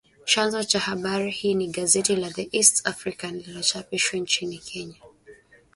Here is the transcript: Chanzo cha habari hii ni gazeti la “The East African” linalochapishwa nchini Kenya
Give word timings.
Chanzo 0.31 0.63
cha 0.63 0.79
habari 0.79 1.31
hii 1.31 1.53
ni 1.55 1.67
gazeti 1.71 2.15
la 2.15 2.29
“The 2.31 2.49
East 2.51 2.87
African” 2.87 3.37
linalochapishwa 3.37 4.19
nchini 4.19 4.57
Kenya 4.57 4.99